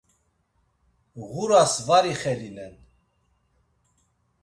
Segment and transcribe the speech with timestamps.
[1.29, 2.73] Ğuras var ixelinen.